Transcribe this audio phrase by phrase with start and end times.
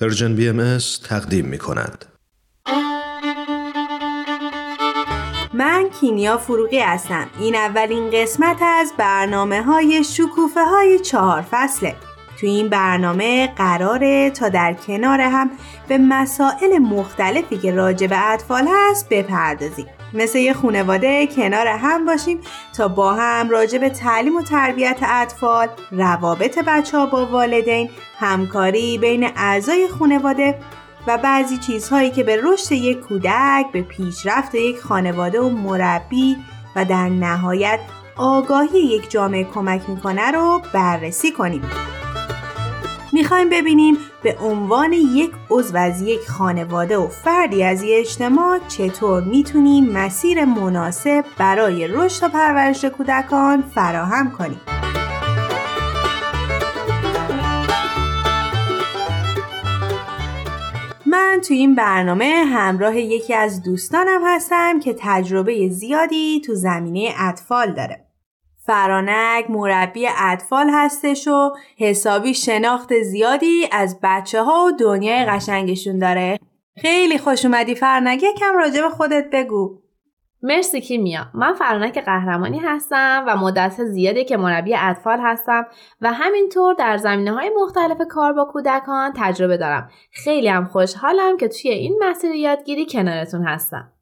[0.00, 0.78] Persian BM
[1.08, 2.04] تقدیم می کند.
[5.54, 7.26] من کینیا فروغی هستم.
[7.40, 11.96] این اولین قسمت از برنامه های شکوفه های چهار فصله.
[12.40, 15.50] تو این برنامه قراره تا در کنار هم
[15.88, 19.86] به مسائل مختلفی که راجع به اطفال هست بپردازیم.
[20.14, 22.40] مثل یه خونواده کنار هم باشیم
[22.76, 28.98] تا با هم راجع به تعلیم و تربیت اطفال، روابط بچه ها با والدین، همکاری
[28.98, 30.58] بین اعضای خانواده
[31.06, 36.36] و بعضی چیزهایی که به رشد یک کودک، به پیشرفت یک خانواده و مربی
[36.76, 37.80] و در نهایت
[38.16, 41.62] آگاهی یک جامعه کمک می‌کنه رو بررسی کنیم.
[43.12, 49.22] می‌خوایم ببینیم به عنوان یک عضو از یک خانواده و فردی از یک اجتماع چطور
[49.22, 54.60] می‌تونیم مسیر مناسب برای رشد و پرورش کودکان فراهم کنیم.
[61.06, 67.72] من تو این برنامه همراه یکی از دوستانم هستم که تجربه زیادی تو زمینه اطفال
[67.72, 68.07] داره.
[68.68, 76.38] فرانک مربی اطفال هستش و حسابی شناخت زیادی از بچه ها و دنیای قشنگشون داره.
[76.76, 79.78] خیلی خوش اومدی فرانک یکم راجع به خودت بگو.
[80.42, 85.66] مرسی کیمیا من فرانک قهرمانی هستم و مدت زیادی که مربی اطفال هستم
[86.00, 91.48] و همینطور در زمینه های مختلف کار با کودکان تجربه دارم خیلی هم خوشحالم که
[91.48, 93.92] توی این مسیر یادگیری کنارتون هستم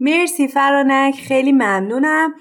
[0.00, 2.34] مرسی فرانک خیلی ممنونم.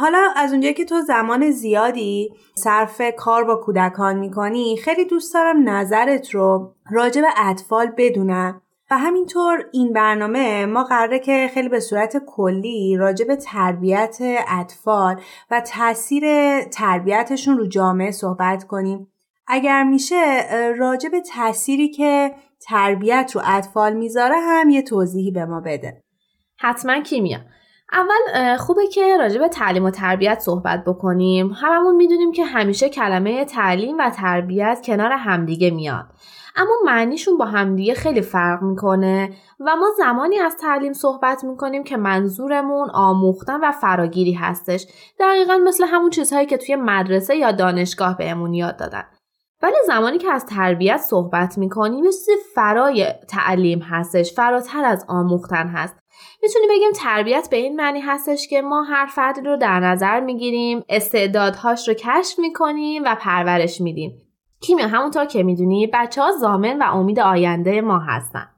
[0.00, 5.68] حالا از اونجایی که تو زمان زیادی صرف کار با کودکان می‌کنی خیلی دوست دارم
[5.68, 8.62] نظرت رو راجع به اطفال بدونم.
[8.90, 14.18] و همینطور این برنامه ما قراره که خیلی به صورت کلی راجع به تربیت
[14.48, 16.24] اطفال و تاثیر
[16.64, 19.12] تربیتشون رو جامعه صحبت کنیم.
[19.46, 20.46] اگر میشه
[20.78, 22.34] راجع به تأثیری که
[22.68, 26.02] تربیت رو اطفال می‌ذاره هم یه توضیحی به ما بده.
[26.60, 27.38] حتما کیمیا.
[27.92, 31.52] اول خوبه که راجع به تعلیم و تربیت صحبت بکنیم.
[31.52, 36.06] هممون می‌دونیم که همیشه کلمه تعلیم و تربیت کنار همدیگه میاد.
[36.56, 39.30] اما معنیشون با همدیگه خیلی فرق می‌کنه
[39.60, 44.86] و ما زمانی از تعلیم صحبت می‌کنیم که منظورمون آموختن و فراگیری هستش.
[45.20, 49.04] دقیقا مثل همون چیزهایی که توی مدرسه یا دانشگاه بهمون یاد دادن.
[49.62, 55.68] ولی زمانی که از تربیت صحبت می‌کنیم یه چیزی فرای تعلیم هستش فراتر از آموختن
[55.68, 55.96] هست.
[56.42, 60.84] می‌تونیم بگیم تربیت به این معنی هستش که ما هر فردی رو در نظر می‌گیریم
[60.88, 64.12] استعدادهاش رو کشف می‌کنیم و پرورش میدیم.
[64.60, 68.48] کیمیا همونطور که می‌دونی بچه ها زامن و امید آینده ما هستن.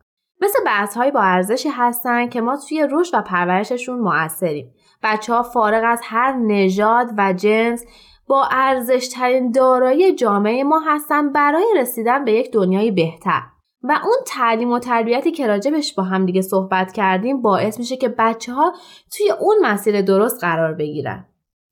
[0.40, 5.42] مثل بحث های با ارزشی هستن که ما توی رشد و پرورششون موثریم بچه ها
[5.42, 7.86] فارغ از هر نژاد و جنس
[8.26, 13.42] با ارزشترین دارایی جامعه ما هستن برای رسیدن به یک دنیای بهتر.
[13.82, 18.08] و اون تعلیم و تربیتی که راجبش با هم دیگه صحبت کردیم باعث میشه که
[18.08, 18.72] بچه ها
[19.16, 21.26] توی اون مسیر درست قرار بگیرن.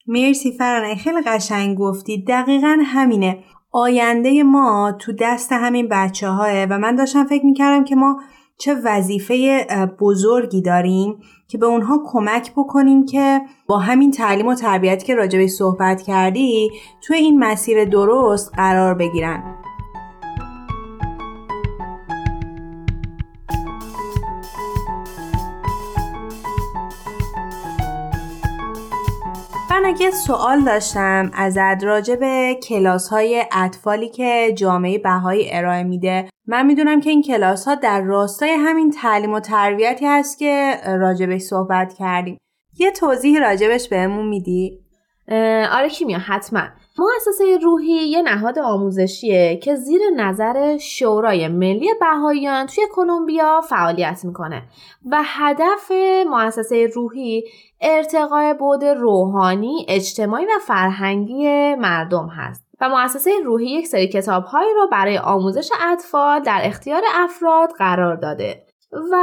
[0.06, 2.24] مرسی فرانه خیلی قشنگ گفتی.
[2.24, 3.38] دقیقا همینه.
[3.72, 8.20] آینده ما تو دست همین بچه های و من داشتم فکر می‌کردم که ما
[8.58, 9.66] چه وظیفه
[10.00, 15.46] بزرگی داریم که به اونها کمک بکنیم که با همین تعلیم و تربیتی که راجبه
[15.46, 16.70] صحبت کردی
[17.02, 19.59] توی این مسیر درست قرار بگیرن.
[29.80, 36.28] من اگه سوال داشتم از راجع به کلاس های اطفالی که جامعه بهایی ارائه میده
[36.46, 41.40] من می‌دونم که این کلاس ها در راستای همین تعلیم و تربیتی هست که راجبش
[41.40, 42.38] صحبت کردیم
[42.78, 44.78] یه توضیح راجبش بهمون میدی؟
[45.72, 46.62] آره کیمیا حتما
[46.98, 54.62] مؤسسه روحی یه نهاد آموزشیه که زیر نظر شورای ملی بهاییان توی کلمبیا فعالیت می‌کنه
[55.10, 55.92] و هدف
[56.30, 57.44] مؤسسه روحی
[57.80, 62.64] ارتقای بود روحانی، اجتماعی و فرهنگی مردم هست.
[62.80, 68.62] و مؤسسه روحی یک سری کتابهایی رو برای آموزش اطفال در اختیار افراد قرار داده
[68.92, 69.16] و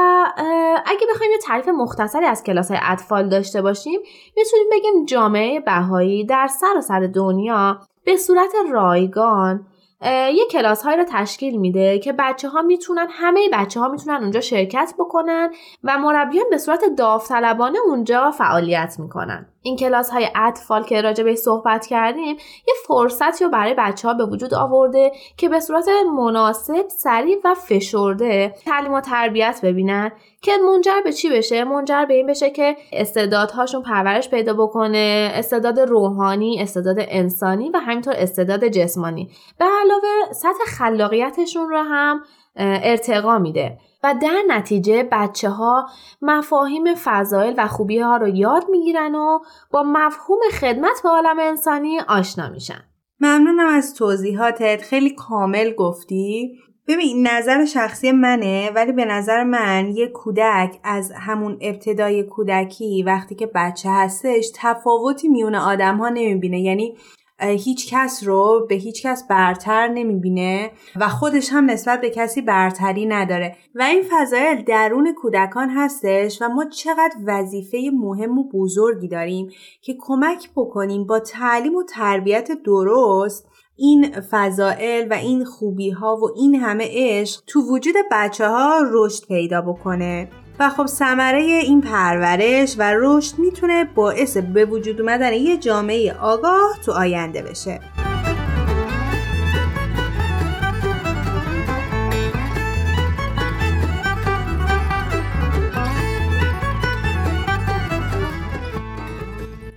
[0.86, 4.00] اگه بخوایم یه تعریف مختصری از کلاس های اطفال داشته باشیم
[4.38, 9.66] می‌تونیم بگیم جامعه بهایی در سراسر دنیا به صورت رایگان
[10.06, 14.40] یه کلاس های رو تشکیل میده که بچه ها می‌تونن همه بچه ها می‌تونن اونجا
[14.40, 15.50] شرکت بکنن
[15.84, 19.46] و مربیان به صورت داوطلبانه اونجا فعالیت می‌کنن.
[19.68, 22.38] این کلاس های اطفال که راجع به صحبت کردیم
[22.68, 25.86] یه فرصتی رو برای بچه ها به وجود آورده که به صورت
[26.18, 30.12] مناسب سریع و فشرده تعلیم و تربیت ببینن
[30.42, 35.80] که منجر به چی بشه؟ منجر به این بشه که استعدادهاشون پرورش پیدا بکنه استعداد
[35.80, 39.30] روحانی استعداد انسانی و همینطور استعداد جسمانی.
[39.60, 42.22] به علاوه سطح خلاقیتشون رو هم
[42.58, 43.78] ارتقا میده.
[44.04, 45.88] و در نتیجه بچه ها
[46.22, 49.40] مفاهیم فضایل و خوبی ها رو یاد می‌گیرن و
[49.72, 52.84] با مفهوم خدمت به عالم انسانی آشنا میشن.
[53.20, 54.82] ممنونم از توضیحاتت.
[54.82, 56.58] خیلی کامل گفتی.
[56.88, 63.36] ببین نظر شخصی منه ولی به نظر من یه کودک از همون ابتدای کودکی وقتی
[63.36, 66.62] که بچه هستش تفاوتی میون آدم ها نمی‌بینه.
[66.62, 66.98] یعنی
[67.46, 73.06] هیچ کس رو به هیچ کس برتر نمی‌بینه و خودش هم نسبت به کسی برتری
[73.06, 73.56] نداره.
[73.76, 79.50] و این فضایل درون کودکان هستش و ما چقدر وظیفه مهم و بزرگی داریم
[79.82, 86.30] که کمک بکنیم با تعلیم و تربیت درست این فضائل و این خوبی ها و
[86.36, 90.30] این همه عشق تو وجود بچه ها رشد پیدا بکنه.
[90.60, 96.78] و خب ثمره این پرورش و رشد می‌تونه باعث به وجود اومدن یه جامعه آگاه
[96.86, 97.80] تو آینده بشه.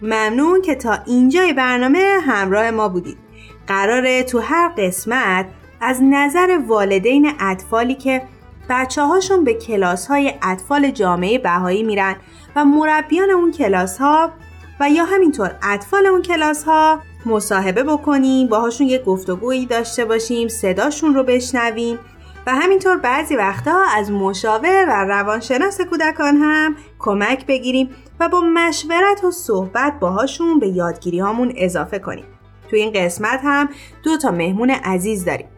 [0.03, 3.19] ممنون که تا اینجای برنامه همراه ما بودید.
[3.67, 5.47] قراره تو هر قسمت
[5.81, 8.23] از نظر والدین اطفالی که
[8.71, 12.17] بچه هاشون به کلاس های اطفال جامعه بهایی میرن
[12.57, 14.33] و مربیان اون کلاس ها
[14.81, 21.15] و یا همینطور اطفال اون کلاس ها مصاحبه بکنیم باهاشون یه گفتگویی داشته باشیم صداشون
[21.15, 21.99] رو بشنویم
[22.47, 27.91] و همینطور بعضی وقتها از مشاور و روانشناس کودکان هم کمک بگیریم
[28.21, 32.25] و با مشورت و صحبت باهاشون به یادگیری هامون اضافه کنیم.
[32.71, 33.69] تو این قسمت هم
[34.03, 35.49] دو تا مهمون عزیز داریم.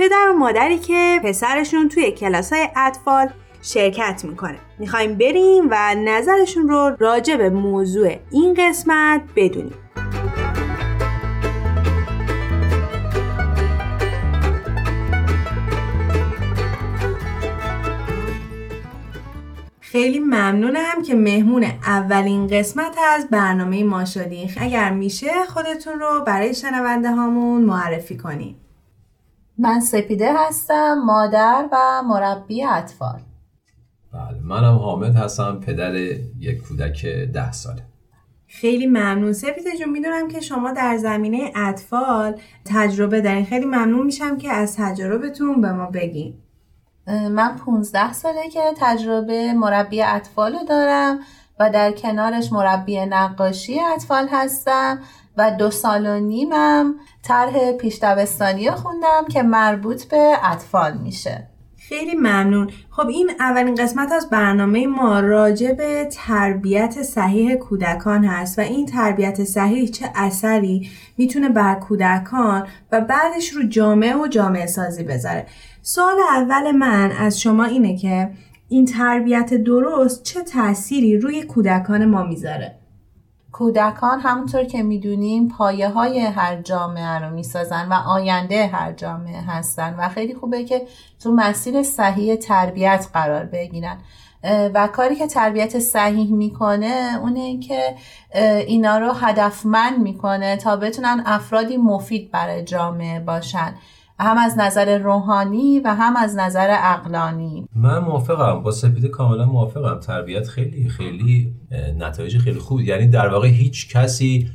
[0.00, 3.28] پدر و مادری که پسرشون توی کلاس های اطفال
[3.62, 4.58] شرکت می‌کنه.
[4.78, 9.74] می‌خوایم بریم و نظرشون رو راجع به موضوع این قسمت بدونیم.
[19.80, 24.50] خیلی ممنونم که مهمون اولین قسمت از برنامه ما شدین.
[24.60, 28.54] اگر میشه خودتون رو برای شنونده هامون معرفی کنین.
[29.62, 33.20] من سپیده هستم مادر و مربی اطفال.
[34.12, 35.94] بله منم حامد هستم پدر
[36.38, 37.82] یک کودک ده ساله.
[38.46, 39.32] خیلی ممنون.
[39.32, 43.44] سپیده جون می‌دونم که شما در زمینه اطفال تجربه دارین.
[43.44, 46.34] خیلی ممنون میشم که از تجربتون به ما بگین.
[47.06, 51.18] من 15 ساله که تجربه مربی اطفال دارم
[51.60, 54.98] و در کنارش مربی نقاشی اطفال هستم.
[55.40, 58.00] و دو سال و نیمم طرح پیش
[58.70, 61.46] خوندم که مربوط به اطفال میشه.
[61.78, 62.70] خیلی ممنون.
[62.90, 68.86] خب این اولین قسمت از برنامه ما راجع به تربیت صحیح کودکان هست و این
[68.86, 70.88] تربیت صحیح چه اثری
[71.18, 75.46] می‌تونه بر کودکان و بعدش رو جامعه و جامعه سازی بذاره.
[75.82, 78.30] سوال اول من از شما اینه که
[78.68, 82.79] این تربیت درست چه تأثیری روی کودکان ما می‌ذاره؟
[83.52, 89.94] کودکان همونطور که می‌دونیم پایه های هر جامعه رو می‌سازن و آینده هر جامعه هستن
[89.98, 90.86] و خیلی خوبه که
[91.22, 93.98] تو مسیر صحیح تربیت قرار بگیرن.
[94.74, 97.94] و کاری که تربیت صحیح می‌کنه اونه که
[98.66, 103.74] اینا رو هدفمند می‌کنه تا بتونن افرادی مفید برای جامعه باشن.
[104.20, 108.62] هم از نظر روحانی و هم از نظر اقلانی من موافقم.
[108.62, 110.00] با سپیده کاملا موافقم.
[110.00, 111.54] تربیت خیلی خیلی
[111.98, 112.80] نتایج خیلی خوب.
[112.80, 114.50] یعنی در واقع هیچ کسی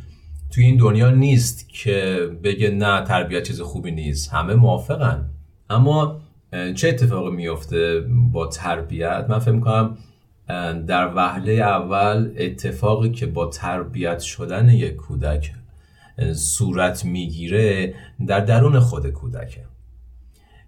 [0.51, 4.34] توی این دنیا نیست که بگه نه تربیت چیز خوبی نیست.
[4.34, 5.30] همه موافقن.
[5.70, 6.18] اما
[6.75, 9.98] چه اتفاقی میفته با تربیت؟ من فکر کنم
[10.88, 15.51] در وهله اول اتفاقی که با تربیت شدن یک کودک
[16.34, 17.93] صورت می‌گیره
[18.27, 19.62] در درون خود کودکه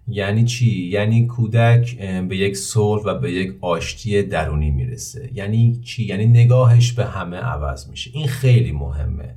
[0.08, 6.04] یعنی چی؟ یعنی کودک به یک صلح و به یک آشتی درونی می‌رسه یعنی چی؟
[6.04, 9.34] یعنی نگاهش به همه عوض میشه این خیلی مهمه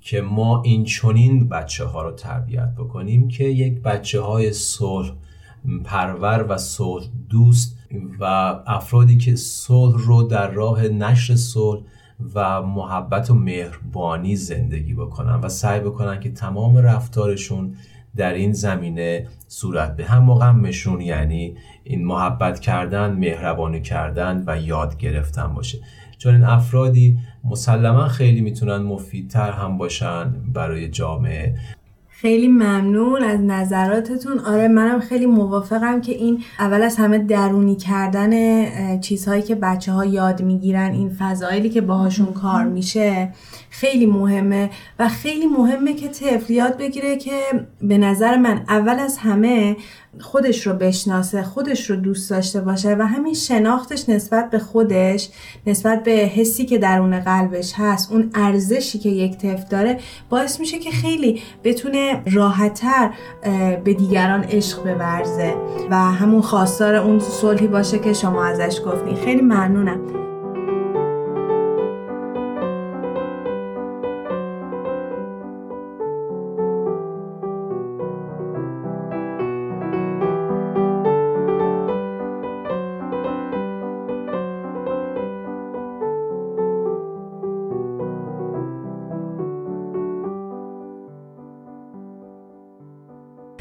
[0.00, 5.12] که ما این چونین بچه ها رو تربیت بکنیم که یک بچه های صلح
[5.84, 7.78] پرور و صلح دوست
[8.20, 8.24] و
[8.66, 11.82] افرادی که صلح رو در راه نشر صلح
[12.34, 17.74] و محبت و مهربانی زندگی بکنن و سعی بکنن که تمام رفتارشون
[18.16, 24.98] در این زمینه صورت به هم مقامشون یعنی این محبت کردن مهربانی کردن و یاد
[24.98, 25.78] گرفتن باشه.
[26.18, 31.54] چون این افرادی مسلما خیلی می‌تونن مفیدتر هم باشن برای جامعه.
[32.20, 34.38] خیلی ممنون از نظراتتون.
[34.38, 40.04] آره منم خیلی موافقم که این اول از همه درونی کردن چیزهایی که بچه ها
[40.04, 43.28] یاد می‌گیرن این فضایلی که باهاشون کار میشه
[43.80, 47.40] خیلی مهمه و خیلی مهمه که طفل یاد بگیره که
[47.82, 49.76] به نظر من اول از همه
[50.20, 55.28] خودش رو بشناسه خودش رو دوست داشته باشه و همین شناختش نسبت به خودش
[55.66, 59.98] نسبت به حسی که درون قلبش هست اون ارزشی که یک طفل داره
[60.30, 63.10] باعث میشه که خیلی بتونه راحتتر
[63.84, 65.54] به دیگران عشق بورزه
[65.90, 69.16] و همون خواستار اون صلحی باشه که شما ازش گفتین.
[69.16, 70.25] خیلی ممنونم.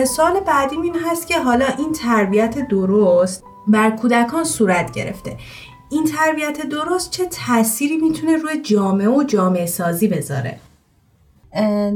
[0.06, 5.38] سال بعدیم این هست که حالا این تربیت درست بر کودکان صورت گرفته.
[5.90, 10.60] این تربیت درست چه تأثیری می‌تونه روی جامعه و جامعه سازی بذاره؟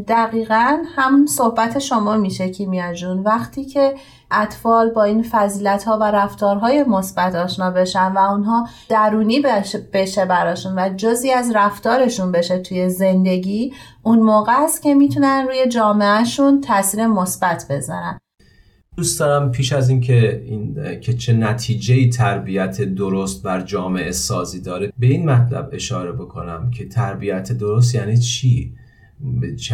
[0.07, 3.19] دقیقا همون صحبت شما میشه کیمیا جون.
[3.19, 3.93] وقتی که
[4.31, 9.41] اطفال با این فضیلت ها و رفتارهای مثبت آشنا بشن و اونها درونی
[9.93, 13.73] بشه براشون و جزی از رفتارشون بشه توی زندگی
[14.03, 18.19] اون موقع است که می‌تونن روی جامعهشون تاثیر مثبت بذارن.
[18.97, 24.93] دوست دارم پیش از اینکه این که چه نتیجه تربیت درست بر جامعه سازی داره
[24.99, 28.73] به این مطلب اشاره بکنم که تربیت درست یعنی چی؟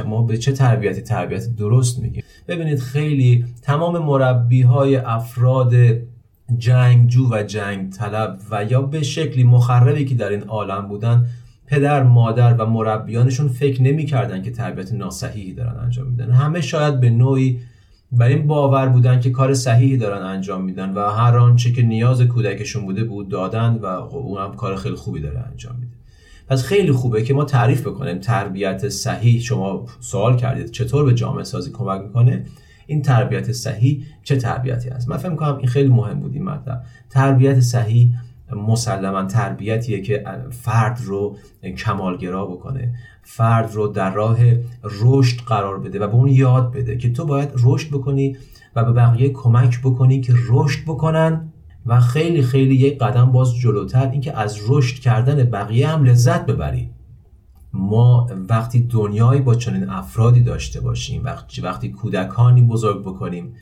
[0.06, 5.74] ما به چه تربیتی تربیت درست میگیم؟ ببینید خیلی تمام مربی های افراد
[6.58, 11.28] جنگجو و جنگ طلب و یا به شکلی مخربی که در این عالم بودن
[11.68, 16.32] پدر مادر و مربیانشون فکر نمی‌کردن که تربیت ناسحیحی دارن انجام میدن.
[16.32, 17.60] همه شاید به نوعی
[18.12, 22.22] بر این باور بودن که کار صحیحی دارن انجام میدن و هر آنچه که نیاز
[22.22, 25.92] کودکشون بوده بود دادن و اون هم کار خیلی خوبی داره انجام میده.
[26.48, 29.42] پس خیلی خوبه که ما تعریف بکنیم تربیت صحیح.
[29.42, 32.46] شما سوال کردید چطور به جامعه سازی کمک می‌کنه؟
[32.88, 36.84] این تربیت صحیح چه تربیتی است؟ من فکر می‌کنم این خیلی مهم بود این مطلب.
[37.10, 38.10] تربیت صحیح
[38.68, 41.38] مسلما تربیتیه که فرد رو
[41.78, 42.96] کمالگرا بکنه.
[43.24, 44.38] فرد رو در راه
[44.84, 48.38] رشد قرار بده و به اون یاد بده که تو باید رشد بکنی
[48.75, 51.54] و به بقیه کمک بکنی که رشد بکنن.
[51.86, 56.89] و خیلی خیلی یک قدم باز جلوتر اینکه از رشد کردن بقیه هم لذت ببری
[57.74, 63.56] ما وقتی دنیایی با چنین افرادی داشته باشیم وقتی وقتی کودکانی بزرگ بکنیم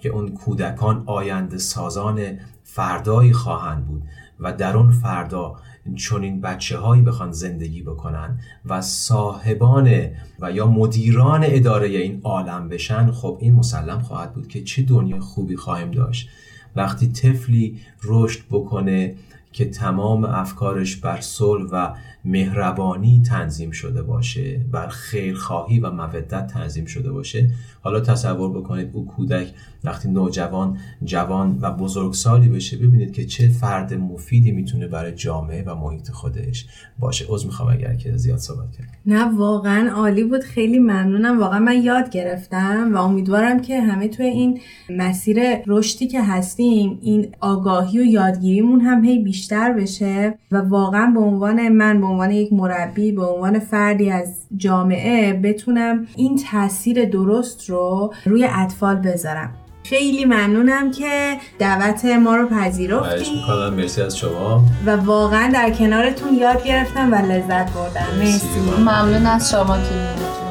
[0.00, 2.20] که اون کودکان آینده سازان
[2.62, 4.02] فردایی خواهند بود
[4.40, 5.54] و در اون فردا
[5.96, 13.10] چنین بچه هایی بخوان زندگی بکنن و صاحبان و یا مدیران اداره این عالم بشن
[13.10, 16.28] خب این مسلم خواهد بود که چه دنیا خوبی خواهیم داشت.
[16.76, 19.14] وقتی طفلی رشد بکنه
[19.52, 26.84] که تمام افکارش بر صلح و مهربانی تنظیم شده باشه بر خیرخواهی و مودت تنظیم
[26.84, 27.50] شده باشه
[27.82, 29.52] حالا تصور بکنید او کودک
[29.84, 35.74] وقتی نوجوان جوان و بزرگسالی بشه ببینید که چه فرد مفیدی می‌تونه برای جامعه و
[35.74, 36.66] محیط خودش
[36.98, 37.24] باشه.
[37.28, 40.40] عذر می‌خوام اگر که زیاد صحبت کرد نه واقعا عالی بود.
[40.40, 41.40] خیلی ممنونم.
[41.40, 44.60] واقعا من یاد گرفتم و امیدوارم که همه توی این
[44.90, 51.20] مسیر رشدی که هستیم این آگاهی و یادگیریمون هم هی بیشتر بشه و واقعا به
[51.20, 57.70] عنوان من به عنوان یک مربی به عنوان فردی از جامعه بتونم این تاثیر درست
[57.70, 59.54] رو روی اطفال بذارم.
[59.84, 63.44] خیلی ممنونم که دعوت ما رو پذیرفتیم
[63.76, 64.64] مرسی از شما.
[64.86, 68.06] و واقعا در کنارتون یاد گرفتم و لذت بردم.
[68.18, 68.80] مرسی, مرسی.
[68.80, 70.43] ممنون از شما که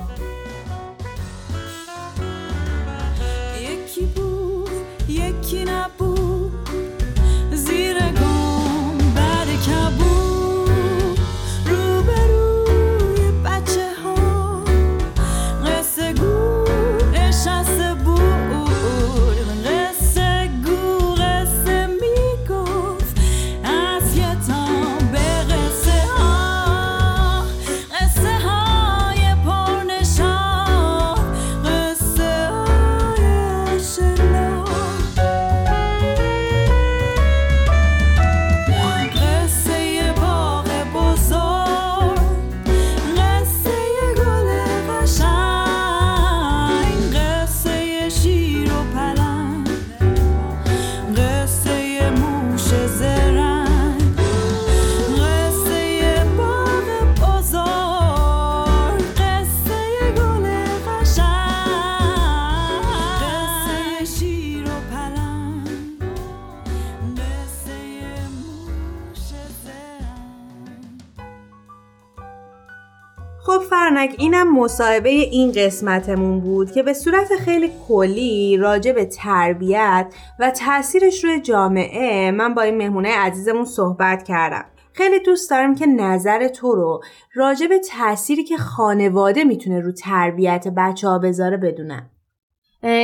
[73.94, 80.52] فرنک اینم مصاحبه این قسمتمون بود که به صورت خیلی کلی راجع به تربیت و
[80.52, 86.48] تاثیرش روی جامعه من با این مهمونه عزیزمون صحبت کردم خیلی دوست دارم که نظر
[86.48, 87.02] تو رو
[87.36, 92.10] راجع به تأثیری که خانواده می‌تونه رو تربیت بچه ها بذاره بدونم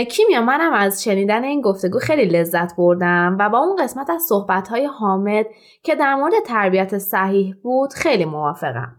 [0.09, 4.85] کیمیا منم از شنیدن این گفتگو خیلی لذت بردم و با اون قسمت از صحبتهای
[4.85, 5.45] حامد
[5.83, 8.98] که در مورد تربیت صحیح بود خیلی موافقم.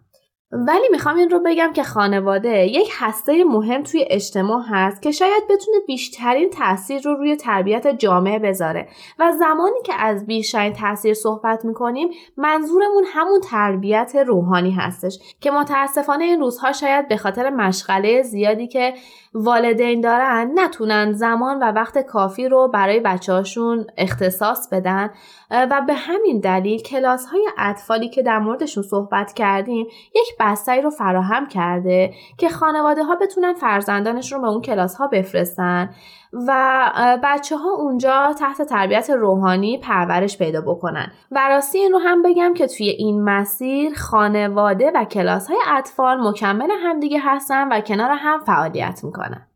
[0.52, 5.42] ولی می‌خوام این رو بگم که خانواده یک هسته مهم توی اجتماع هست که شاید
[5.50, 8.88] بتونه بیشترین تاثیر رو روی تربیت جامعه بذاره.
[9.18, 16.24] و زمانی که از بیشترین تاثیر صحبت می‌کنیم منظورمون همون تربیت روحانی هستش که متاسفانه
[16.24, 18.94] این روزها شاید به خاطر مشغله زیادی که
[19.34, 25.10] والدین دارن نتونن زمان و وقت کافی رو برای بچه هاشون اختصاص بدن.
[25.50, 30.90] و به همین دلیل کلاس های اطفالی که در موردشون صحبت کردیم یک بستری رو
[30.90, 35.90] فراهم کرده که خانواده ها بتونن فرزندانش رو به اون کلاس ها بفرستن
[36.32, 36.90] و
[37.22, 41.12] بچه ها اونجا تحت تربیت روحانی پرورش پیدا بکنن.
[41.30, 46.28] و راستی این رو هم بگم که توی این مسیر خانواده و کلاس های اطفال
[46.28, 49.46] مکمل همدیگه هستن و کنار هم فعالیت می‌کنن.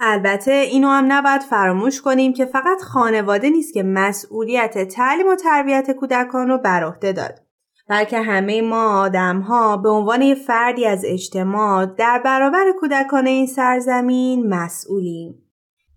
[0.00, 5.90] البته اینو هم نباید فراموش کنیم که فقط خانواده نیست که مسئولیت تعلیم و تربیت
[5.90, 7.51] کودکان رو بر عهده داد.
[7.92, 13.46] بلکه همه ما آدم ها به عنوان یه فردی از اجتماع در برابر کودکان این
[13.46, 15.34] سرزمین مسئولیم.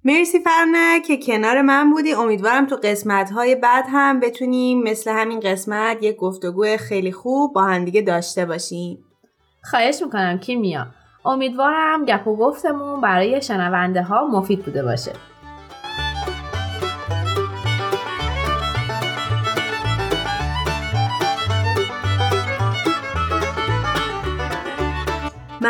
[0.04, 2.14] مرسی فرنه که کنار من بودی.
[2.14, 7.64] امیدوارم تو قسمت های بعد هم بتونیم مثل همین قسمت یک گفتگو خیلی خوب با
[7.64, 8.98] همدیگه داشته باشیم.
[9.64, 10.88] خواهش می‌کنم کیمیا.
[11.26, 15.12] امیدوارم گپ و گفتمون برای شنونده ها مفید بوده باشه.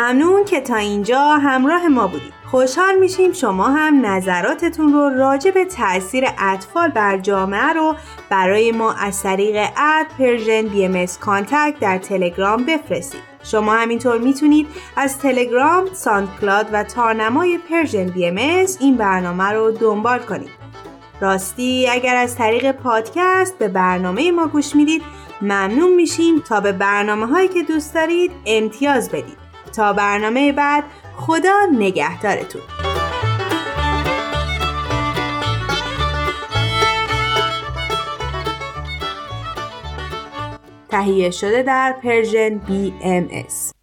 [0.06, 5.64] ممنون که تا اینجا همراه ما بودید خوشحال میشیم شما هم نظراتتون رو راجع به
[5.64, 7.94] تاثیر اطفال بر جامعه رو
[8.30, 13.20] برای ما از طریق at Persian BM Contact در تلگرام بفرستید.
[13.42, 14.66] شما همینطور می‌تونید
[14.96, 15.84] از تلگرام،
[16.40, 20.50] کلاد و تارنمای Persian BM این برنامه رو دنبال کنید.
[21.20, 25.02] راستی اگر از طریق پادکست به برنامه ما گوش می‌دید
[25.42, 29.45] ممنون میشیم تا به برنامه هایی که دوست دارید امتیاز بدید.
[29.76, 30.84] تا برنامه بعد
[31.16, 32.62] خدا نگهدارتون.
[40.88, 43.75] تهیه شده در پرژن BMS